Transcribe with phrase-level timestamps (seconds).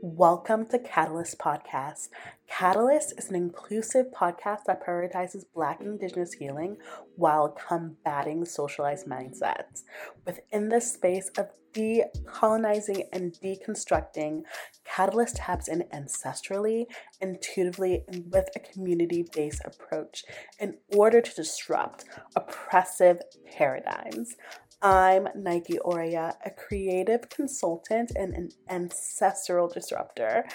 [0.00, 2.10] Welcome to Catalyst Podcast.
[2.48, 6.76] Catalyst is an inclusive podcast that prioritizes Black Indigenous healing
[7.16, 9.82] while combating socialized mindsets.
[10.24, 14.42] Within the space of decolonizing and deconstructing,
[14.84, 16.86] Catalyst taps in ancestrally,
[17.20, 20.24] intuitively, and with a community based approach
[20.58, 22.04] in order to disrupt
[22.34, 23.20] oppressive
[23.52, 24.34] paradigms.
[24.80, 30.46] I'm Nike Oria, a creative consultant and an ancestral disruptor,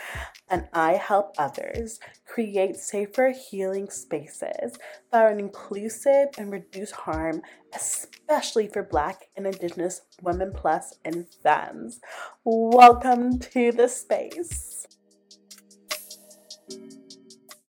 [0.50, 4.78] and I help others create safer healing spaces
[5.12, 7.42] that are inclusive and reduce harm,
[7.76, 12.00] especially for Black and Indigenous women plus and femmes.
[12.46, 14.88] Welcome to the space.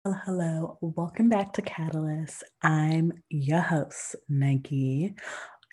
[0.04, 0.78] Hello, hello.
[0.82, 2.44] Welcome back to Catalyst.
[2.62, 5.16] I'm your host, Nike.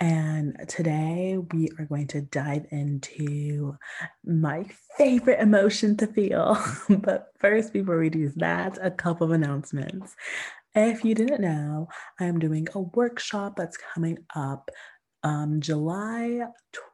[0.00, 3.76] And today we are going to dive into
[4.24, 4.64] my
[4.96, 6.58] favorite emotion to feel.
[6.88, 10.16] but first, before we do that, a couple of announcements.
[10.74, 14.70] If you didn't know, I'm doing a workshop that's coming up
[15.22, 16.40] um, July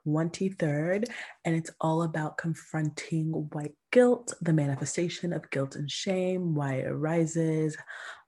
[0.07, 1.09] 23rd,
[1.45, 6.87] and it's all about confronting white guilt, the manifestation of guilt and shame, why it
[6.87, 7.77] arises,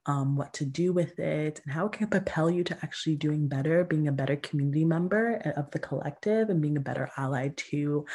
[0.05, 3.47] um, what to do with it, and how it can propel you to actually doing
[3.47, 8.05] better, being a better community member of the collective, and being a better ally to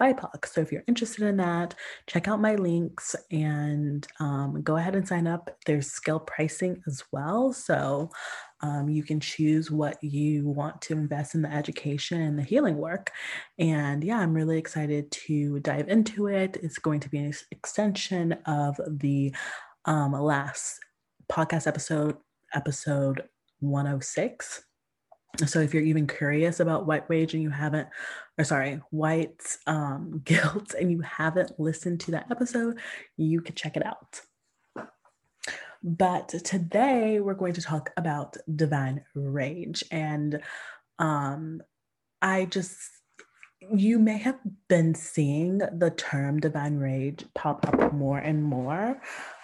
[0.00, 0.46] BIPOC.
[0.46, 1.74] So if you're interested in that,
[2.08, 5.56] check out my links and um, go ahead and sign up.
[5.66, 7.52] There's scale pricing as well.
[7.52, 8.10] So
[8.64, 12.78] um, you can choose what you want to invest in the education and the healing
[12.78, 13.10] work.
[13.58, 16.56] And yeah, I'm really excited to dive into it.
[16.62, 19.34] It's going to be an extension of the
[19.84, 20.78] um, last
[21.30, 22.16] podcast episode,
[22.54, 23.24] episode
[23.60, 24.64] 106.
[25.44, 27.88] So if you're even curious about white rage and you haven't,
[28.38, 32.78] or sorry, white um, guilt and you haven't listened to that episode,
[33.18, 34.22] you could check it out.
[35.86, 39.84] But today we're going to talk about divine rage.
[39.90, 40.40] And
[40.98, 41.62] um,
[42.22, 42.78] I just,
[43.70, 48.98] you may have been seeing the term divine rage pop up more and more.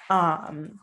[0.08, 0.80] Um,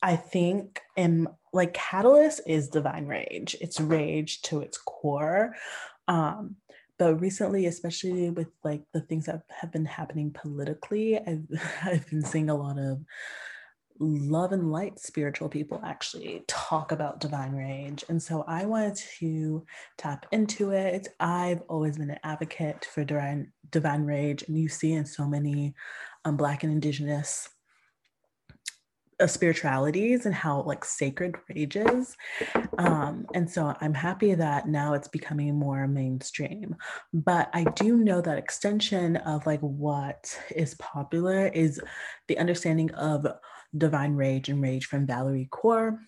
[0.00, 3.56] I think in like catalyst is divine rage.
[3.60, 5.56] It's rage to its core.
[6.06, 6.54] Um,
[7.00, 11.48] but recently, especially with like the things that have been happening politically, I've
[11.84, 13.00] I've been seeing a lot of
[13.98, 18.04] love and light spiritual people actually talk about divine rage.
[18.08, 19.64] And so I wanted to
[19.98, 21.08] tap into it.
[21.20, 25.74] I've always been an advocate for divine, divine rage, and you see in so many
[26.24, 27.48] um, Black and Indigenous
[29.20, 32.16] uh, spiritualities and how like sacred rages
[32.78, 36.74] um and so i'm happy that now it's becoming more mainstream
[37.12, 41.80] but i do know that extension of like what is popular is
[42.26, 43.24] the understanding of
[43.76, 45.98] divine rage and rage from Valarie Kaur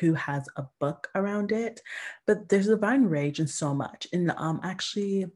[0.00, 1.80] who has a book around it
[2.26, 5.26] but there's divine rage in so much and um actually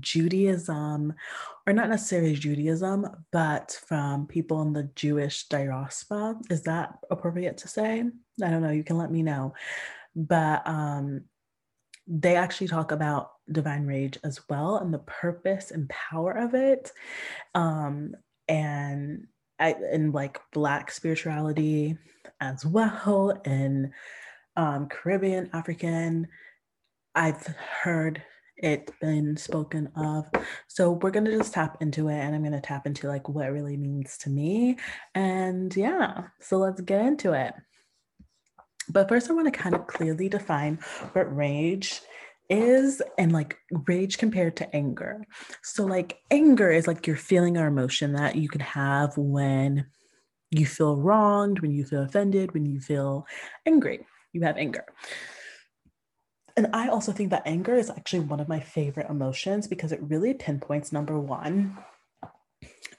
[0.00, 1.14] Judaism,
[1.66, 6.36] or not necessarily Judaism, but from people in the Jewish diaspora.
[6.50, 8.04] Is that appropriate to say?
[8.42, 8.70] I don't know.
[8.70, 9.54] You can let me know.
[10.14, 11.22] But um,
[12.06, 16.92] they actually talk about divine rage as well and the purpose and power of it.
[17.54, 18.14] Um,
[18.48, 19.26] and
[19.58, 21.96] I, in like Black spirituality
[22.40, 23.92] as well, and
[24.56, 26.28] um, Caribbean, African.
[27.14, 27.46] I've
[27.82, 28.22] heard
[28.56, 30.28] it been spoken of.
[30.68, 33.28] So we're going to just tap into it and I'm going to tap into like
[33.28, 34.78] what it really means to me.
[35.14, 37.54] And yeah, so let's get into it.
[38.88, 40.76] But first, I want to kind of clearly define
[41.12, 42.00] what rage
[42.48, 45.24] is and like rage compared to anger.
[45.62, 49.86] So, like, anger is like your feeling or emotion that you can have when
[50.50, 53.26] you feel wronged, when you feel offended, when you feel
[53.66, 54.06] angry.
[54.32, 54.84] You have anger
[56.56, 60.00] and I also think that anger is actually one of my favorite emotions because it
[60.02, 61.76] really pinpoints number one.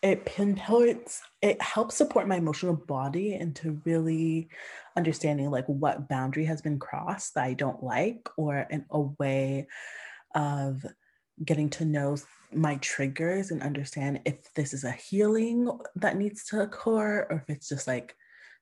[0.04, 4.50] It pinpoints, it helps support my emotional body into really
[4.98, 9.68] understanding like what boundary has been crossed that I don't like, or in a way
[10.36, 10.86] of
[11.46, 12.18] getting to know
[12.52, 17.56] my triggers and understand if this is a healing that needs to occur or if
[17.56, 18.16] it's just like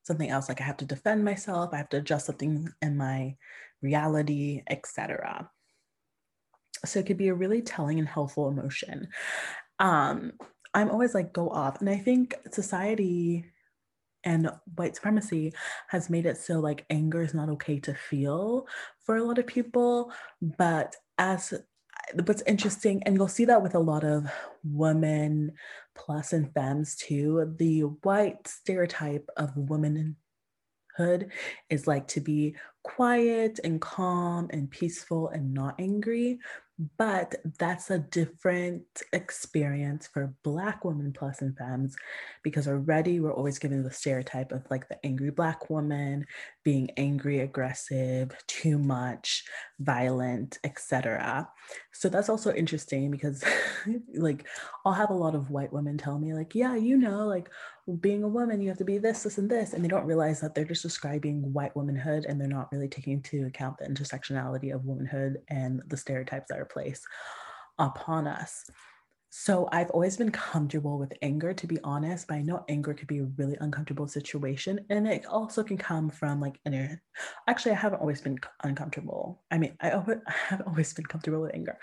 [0.04, 3.36] something else like i have to defend myself i have to adjust something in my
[3.86, 5.50] reality, etc.
[6.86, 9.08] So it could be a really telling and helpful emotion.
[9.80, 10.34] Um,
[10.74, 11.80] I'm always like, go off.
[11.80, 13.46] And I think society
[14.26, 15.54] and white supremacy
[15.88, 18.68] has made it so like anger is not okay to feel
[19.06, 20.12] for a lot of people.
[20.42, 21.54] But as
[22.26, 24.30] what's interesting, and you'll see that with a lot of
[24.64, 25.54] women
[25.96, 30.16] plus and femmes too, the white stereotype of womanhood
[31.70, 36.40] is like to be quiet and calm and peaceful and not angry.
[36.98, 38.84] But that's a different
[39.14, 41.96] experience for Black women plus and femmes
[42.44, 46.26] because already we're always given the stereotype of like the angry Black woman
[46.66, 49.46] being angry, aggressive, too much,
[49.80, 51.48] violent, etc.
[51.94, 53.42] So that's also interesting because
[54.14, 54.46] like
[54.86, 57.50] I'll have a lot of white women tell me, like, yeah, you know, like
[58.02, 59.74] being a woman, you have to be this, this, and this.
[59.74, 63.14] And they don't realize that they're just describing white womanhood and they're not really taking
[63.14, 67.06] into account the intersectionality of womanhood and the stereotypes that are placed
[67.78, 68.66] upon us.
[69.30, 73.08] So I've always been comfortable with anger, to be honest, but I know anger could
[73.08, 74.86] be a really uncomfortable situation.
[74.90, 77.02] And it also can come from like inner,
[77.46, 79.44] actually, I haven't always been uncomfortable.
[79.52, 81.78] I mean, I, I haven't always been comfortable with anger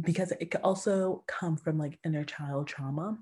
[0.00, 3.16] because it could also come from like inner child trauma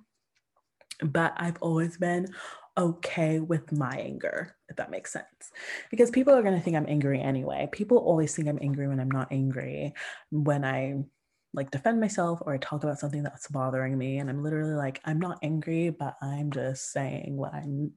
[1.03, 2.29] but I've always been
[2.77, 5.53] okay with my anger, if that makes sense.
[5.91, 7.69] Because people are going to think I'm angry anyway.
[7.73, 9.95] People always think I'm angry when I'm not angry,
[10.31, 11.05] when I
[11.53, 14.19] like defend myself or I talk about something that's bothering me.
[14.19, 17.93] And I'm literally like, I'm not angry, but I'm just saying what I'm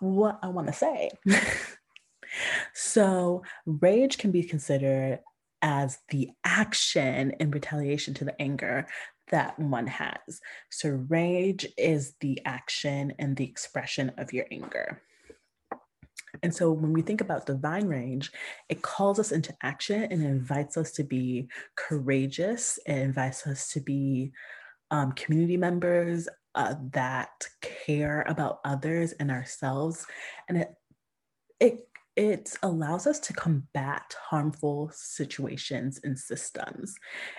[0.00, 1.10] what I want to say.
[2.74, 5.20] so rage can be considered
[5.62, 8.86] as the action in retaliation to the anger
[9.30, 10.40] that one has.
[10.70, 15.02] So, rage is the action and the expression of your anger.
[16.42, 18.30] And so, when we think about divine rage,
[18.68, 22.78] it calls us into action and invites us to be courageous.
[22.86, 24.32] It invites us to be
[24.90, 30.06] um, community members uh, that care about others and ourselves.
[30.48, 30.74] And it,
[31.60, 31.87] it
[32.18, 36.96] it allows us to combat harmful situations and systems.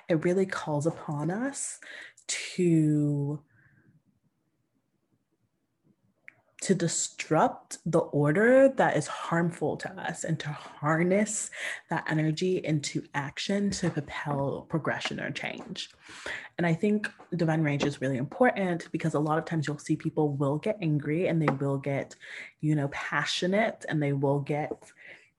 [0.07, 1.79] It really calls upon us
[2.27, 3.41] to
[6.61, 11.49] to disrupt the order that is harmful to us and to harness
[11.89, 15.89] that energy into action to propel progression or change.
[16.57, 19.95] And I think divine rage is really important because a lot of times you'll see
[19.95, 22.15] people will get angry and they will get,
[22.59, 24.91] you know, passionate and they will get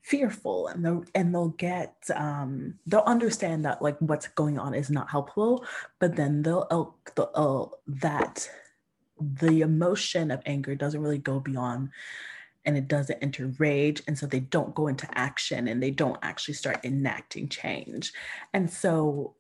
[0.03, 4.89] fearful and they'll and they'll get um they'll understand that like what's going on is
[4.89, 5.63] not helpful
[5.99, 8.49] but then they'll they'll, uh, that
[9.21, 11.91] the emotion of anger doesn't really go beyond
[12.65, 16.19] and it doesn't enter rage and so they don't go into action and they don't
[16.23, 18.13] actually start enacting change.
[18.53, 19.35] And so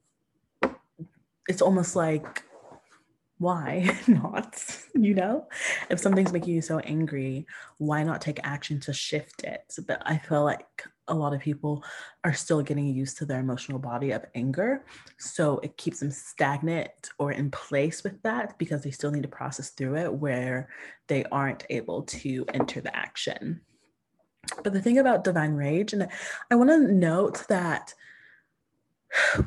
[1.48, 2.42] it's almost like
[3.38, 4.62] why not
[4.94, 5.48] you know?
[5.88, 7.46] If something's making you so angry
[7.78, 9.74] why not take action to shift it?
[9.86, 11.84] But i feel like a lot of people
[12.24, 14.84] are still getting used to their emotional body of anger.
[15.18, 19.28] So it keeps them stagnant or in place with that because they still need to
[19.28, 20.68] process through it where
[21.08, 23.60] they aren't able to enter the action.
[24.62, 26.08] But the thing about divine rage, and
[26.50, 27.94] I want to note that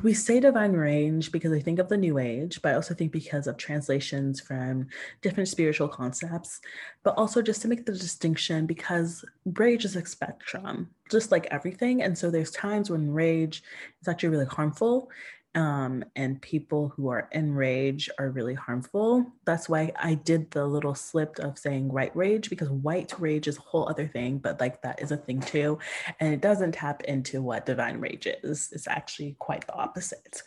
[0.02, 3.12] we say divine rage because I think of the new age, but I also think
[3.12, 4.88] because of translations from
[5.22, 6.60] different spiritual concepts,
[7.02, 9.24] but also just to make the distinction because
[9.56, 12.02] rage is a spectrum, just like everything.
[12.02, 13.62] And so there's times when rage
[14.02, 15.10] is actually really harmful
[15.54, 19.24] um, and people who are in rage are really harmful.
[19.44, 23.58] That's why I did the little slip of saying white rage because white rage is
[23.58, 25.78] a whole other thing, but like that is a thing too.
[26.18, 28.70] And it doesn't tap into what divine rage is.
[28.72, 30.42] It's actually quite the opposite.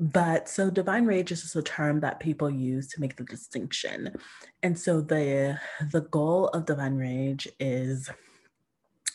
[0.00, 4.14] But so divine rage is just a term that people use to make the distinction.
[4.62, 5.58] And so the
[5.90, 8.08] the goal of divine rage is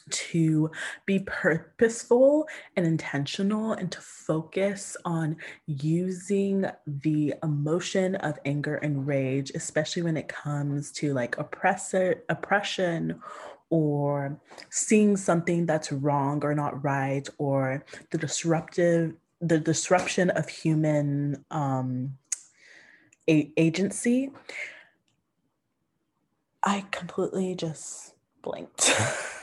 [0.10, 0.69] to
[1.05, 9.51] be purposeful and intentional and to focus on using the emotion of anger and rage,
[9.55, 13.22] especially when it comes to like oppressor, oppression
[13.74, 21.43] or seeing something that's wrong or not right or the disruptive the disruption of human
[21.50, 22.15] um,
[23.27, 24.31] a- agency
[26.63, 28.91] i completely just blinked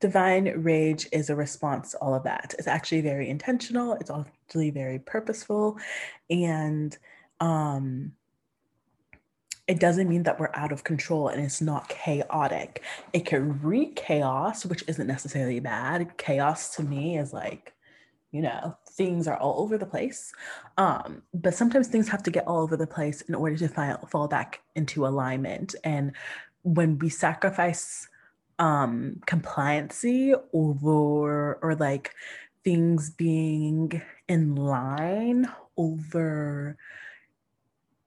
[0.00, 2.54] divine rage is a response to all of that.
[2.58, 5.78] It's actually very intentional, it's actually very purposeful,
[6.30, 6.96] and
[7.40, 8.12] um,
[9.66, 12.82] it doesn't mean that we're out of control and it's not chaotic.
[13.12, 16.16] It can wreak chaos, which isn't necessarily bad.
[16.18, 17.74] Chaos to me is like,
[18.30, 20.32] you know, things are all over the place.
[20.78, 23.98] Um, but sometimes things have to get all over the place in order to fi-
[24.08, 25.74] fall back into alignment.
[25.82, 26.12] And
[26.62, 28.08] when we sacrifice
[28.58, 32.14] um compliancy over or like
[32.64, 35.46] things being in line
[35.76, 36.76] over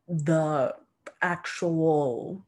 [0.08, 0.74] the
[1.22, 2.46] actual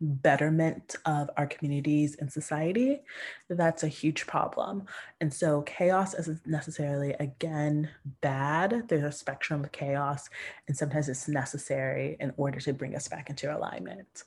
[0.00, 3.00] betterment of our communities and society,
[3.48, 4.84] that's a huge problem.
[5.20, 7.90] And so chaos isn't necessarily, again,
[8.20, 8.84] bad.
[8.88, 10.28] There's a spectrum of chaos,
[10.68, 14.24] and sometimes it's necessary in order to bring us back into alignment.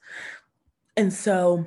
[0.98, 1.66] And so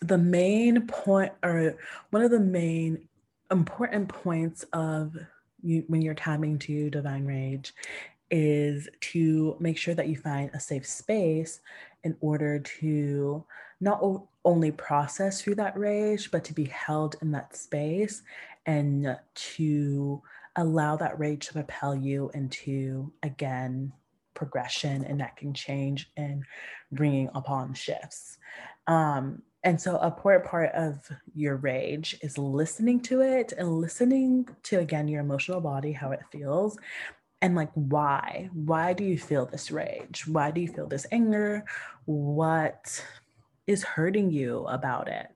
[0.00, 1.76] the main point, or
[2.10, 3.08] one of the main
[3.50, 5.16] important points of
[5.62, 7.74] you, when you're tapping to divine rage
[8.30, 11.60] is to make sure that you find a safe space
[12.04, 13.44] in order to
[13.80, 18.22] not o- only process through that rage, but to be held in that space
[18.66, 20.22] and to
[20.56, 23.92] allow that rage to propel you into, again,
[24.34, 26.44] progression, enacting change, and
[26.92, 28.38] bringing upon shifts.
[28.86, 30.98] Um, and so, a important part of
[31.34, 36.20] your rage is listening to it and listening to, again, your emotional body, how it
[36.32, 36.78] feels,
[37.42, 38.48] and like why?
[38.52, 40.26] Why do you feel this rage?
[40.26, 41.64] Why do you feel this anger?
[42.06, 43.04] What
[43.66, 45.28] is hurting you about it?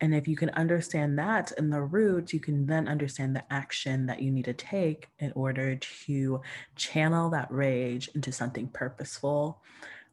[0.00, 4.06] And if you can understand that in the root you can then understand the action
[4.06, 6.40] that you need to take in order to
[6.74, 9.62] channel that rage into something purposeful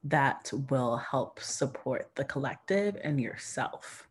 [0.03, 4.07] that will help support the collective and yourself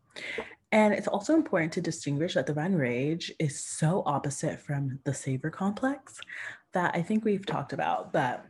[0.70, 5.14] and it's also important to distinguish that the divine rage is so opposite from the
[5.14, 6.20] savior complex
[6.72, 8.44] that I think we've talked about, but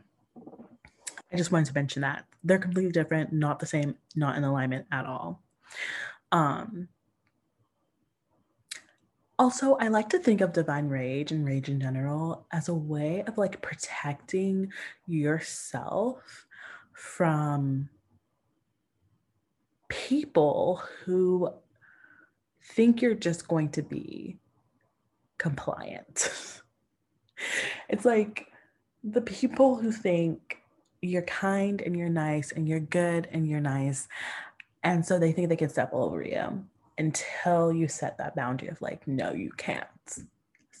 [1.31, 4.85] I just wanted to mention that they're completely different, not the same, not in alignment
[4.91, 5.41] at all.
[6.31, 6.89] Um,
[9.37, 13.23] also, I like to think of divine rage and rage in general as a way
[13.25, 14.73] of like protecting
[15.07, 16.45] yourself
[16.99, 17.87] from
[19.87, 21.49] people who
[22.61, 24.37] think you're just going to be
[25.37, 26.61] compliant.
[27.89, 28.47] it's like
[29.01, 30.57] the people who think
[31.01, 34.09] you're kind and you're nice and you're good and you're nice.
[34.83, 36.65] And so they think they can step all over you
[36.97, 39.87] until you set that boundary of like, no, you can't.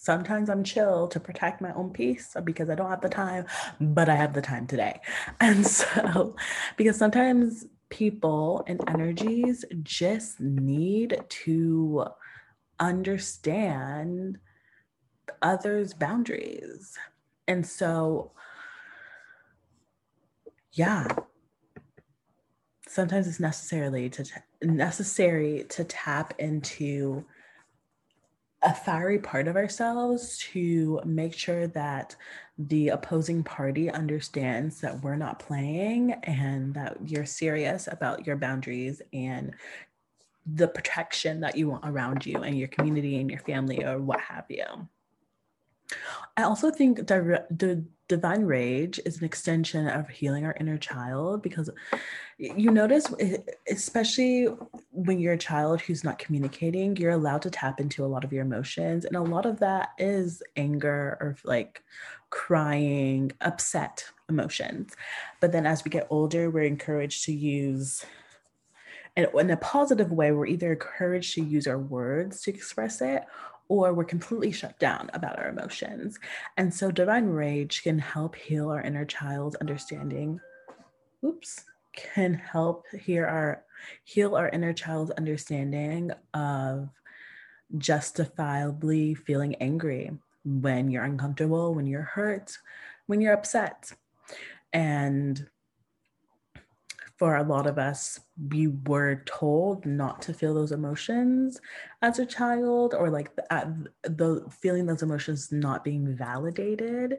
[0.01, 3.45] Sometimes I'm chill to protect my own peace because I don't have the time,
[3.81, 5.01] but I have the time today.
[5.41, 6.37] And so,
[6.77, 12.05] because sometimes people and energies just need to
[12.79, 14.37] understand
[15.41, 16.97] others' boundaries.
[17.45, 18.31] And so,
[20.71, 21.09] yeah,
[22.87, 27.25] sometimes it's necessarily to t- necessary to tap into
[28.61, 32.15] a fiery part of ourselves to make sure that
[32.57, 39.01] the opposing party understands that we're not playing and that you're serious about your boundaries
[39.13, 39.55] and
[40.45, 44.19] the protection that you want around you and your community and your family or what
[44.19, 44.65] have you.
[46.35, 51.69] I also think the divine rage is an extension of healing our inner child because
[52.39, 53.37] you notice, eh,
[53.69, 54.45] especially
[54.91, 58.31] when you're a child who's not communicating, you're allowed to tap into a lot of
[58.31, 59.03] your emotions.
[59.03, 61.83] And a lot of that is anger or like
[62.29, 64.95] crying, upset emotions.
[65.41, 68.05] But then as we get older, we're encouraged to use
[69.15, 73.23] and in a positive way, we're either encouraged to use our words to express it
[73.67, 76.17] or we're completely shut down about our emotions.
[76.55, 80.39] And so divine rage can help heal our inner child's understanding.
[81.25, 81.65] Oops,
[82.13, 83.63] can help hear our
[84.03, 86.89] heal our inner child's understanding of
[87.77, 90.11] justifiably feeling angry
[90.43, 92.57] when you're uncomfortable, when you're hurt,
[93.05, 93.91] when you're upset.
[94.73, 95.47] And
[97.19, 101.59] for a lot of us, we were told not to feel those emotions
[102.01, 107.17] as a child, or like the, the feeling those emotions not being validated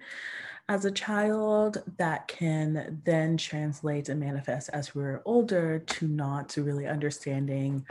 [0.71, 6.87] as a child, that can then translate and manifest as we're older to not really
[6.87, 7.85] understanding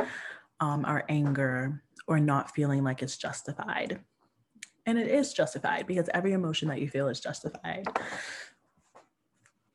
[0.61, 3.99] um, our anger or not feeling like it's justified.
[4.87, 7.85] And it is justified because every emotion that you feel is justified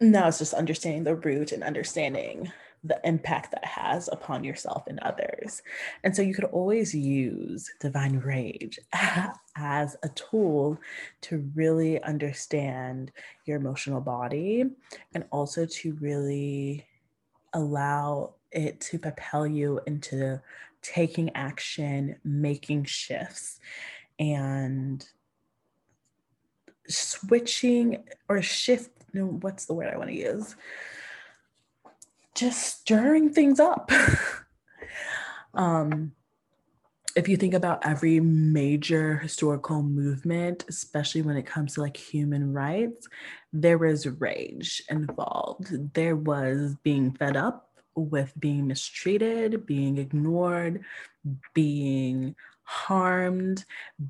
[0.00, 2.52] now it's just understanding the root and understanding
[2.84, 5.62] the impact that has upon yourself and others.
[6.02, 8.78] And so you could always use divine rage
[9.56, 10.78] as a tool
[11.22, 13.10] to really understand
[13.46, 14.64] your emotional body
[15.14, 16.86] and also to really
[17.54, 20.40] allow it to propel you into
[20.82, 23.60] taking action, making shifts,
[24.18, 25.06] and
[26.86, 30.56] switching or shift no, what's the word I want to use?
[32.35, 33.90] Just stirring things up.
[35.54, 36.12] um,
[37.16, 42.52] if you think about every major historical movement, especially when it comes to like human
[42.52, 43.06] rights,
[43.52, 45.94] there was rage involved.
[45.94, 50.85] There was being fed up with being mistreated, being ignored,
[51.54, 53.64] being harmed,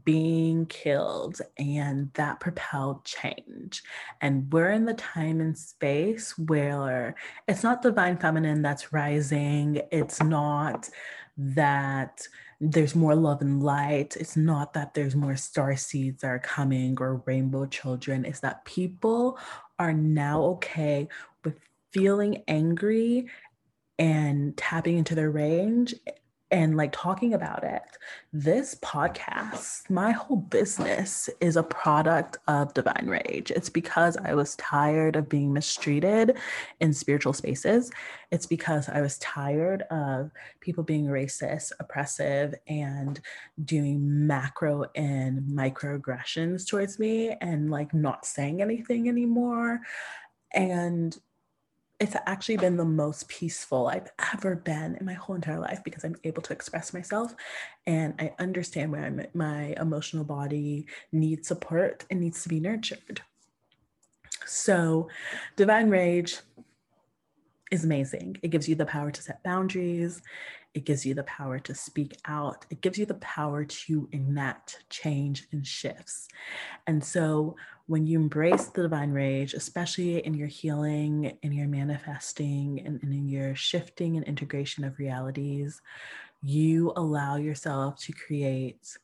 [0.04, 3.82] being killed, and that propelled change.
[4.20, 10.22] And we're in the time and space where it's not divine feminine that's rising, it's
[10.22, 10.88] not
[11.36, 12.26] that
[12.60, 14.16] there's more love and light.
[14.16, 18.24] It's not that there's more star seeds that are coming or rainbow children.
[18.24, 19.38] It's that people
[19.78, 21.08] are now okay
[21.44, 21.58] with
[21.92, 23.28] feeling angry
[23.98, 25.94] and tapping into their range
[26.50, 27.82] and like talking about it.
[28.32, 33.50] This podcast, my whole business is a product of Divine Rage.
[33.50, 36.36] It's because I was tired of being mistreated
[36.80, 37.90] in spiritual spaces.
[38.30, 43.20] It's because I was tired of people being racist, oppressive, and
[43.64, 49.80] doing macro and microaggressions towards me and like not saying anything anymore.
[50.52, 51.18] And
[52.04, 56.04] it's actually been the most peaceful I've ever been in my whole entire life because
[56.04, 57.34] I'm able to express myself
[57.86, 63.22] and I understand where I'm, my emotional body needs support and needs to be nurtured.
[64.44, 65.08] So,
[65.56, 66.40] Divine Rage
[67.70, 68.36] is amazing.
[68.42, 70.20] It gives you the power to set boundaries,
[70.74, 74.84] it gives you the power to speak out, it gives you the power to enact
[74.90, 76.28] change and shifts.
[76.86, 82.80] And so, when you embrace the divine rage, especially in your healing, in your manifesting,
[82.84, 85.82] and, and in your shifting and integration of realities,
[86.42, 88.96] you allow yourself to create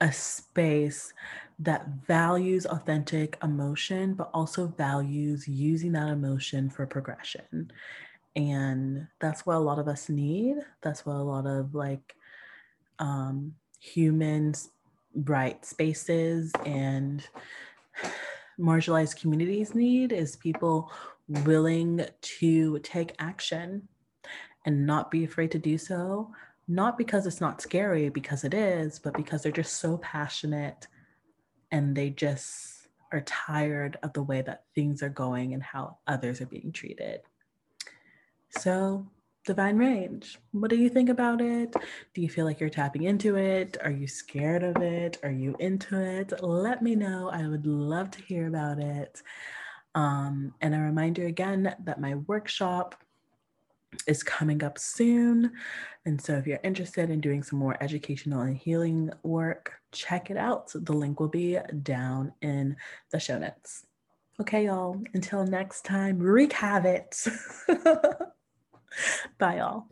[0.00, 1.12] a space
[1.58, 7.70] that values authentic emotion, but also values using that emotion for progression.
[8.36, 10.56] And that's what a lot of us need.
[10.82, 12.16] That's what a lot of like
[12.98, 14.70] um, humans
[15.14, 17.26] bright spaces and
[18.58, 20.90] marginalized communities need is people
[21.28, 23.86] willing to take action
[24.66, 26.30] and not be afraid to do so
[26.66, 30.86] not because it's not scary because it is but because they're just so passionate
[31.70, 36.40] and they just are tired of the way that things are going and how others
[36.40, 37.20] are being treated
[38.58, 39.06] so
[39.44, 41.74] divine range, What do you think about it?
[42.14, 43.76] Do you feel like you're tapping into it?
[43.82, 45.18] Are you scared of it?
[45.22, 46.32] Are you into it?
[46.42, 47.28] Let me know.
[47.28, 49.22] I would love to hear about it.
[49.94, 52.96] Um, and a reminder again that my workshop
[54.06, 55.52] is coming up soon.
[56.06, 60.36] And so if you're interested in doing some more educational and healing work, check it
[60.36, 60.72] out.
[60.74, 62.76] The link will be down in
[63.12, 63.86] the show notes.
[64.40, 67.14] Okay, y'all, until next time, wreak havoc.
[69.38, 69.88] Bye, all.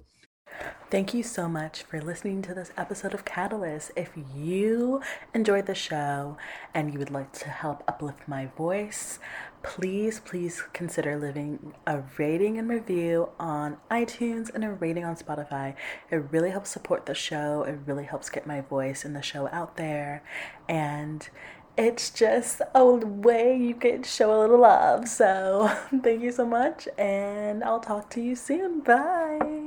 [0.91, 3.93] Thank you so much for listening to this episode of Catalyst.
[3.97, 5.01] If you
[5.33, 6.37] enjoyed the show
[6.75, 9.19] and you would like to help uplift my voice,
[9.63, 15.75] please, please consider leaving a rating and review on iTunes and a rating on Spotify.
[16.11, 19.49] It really helps support the show, it really helps get my voice and the show
[19.49, 20.23] out there.
[20.69, 21.27] And
[21.77, 25.09] it's just a way you can show a little love.
[25.09, 25.71] So,
[26.03, 28.81] thank you so much, and I'll talk to you soon.
[28.81, 29.62] Bye.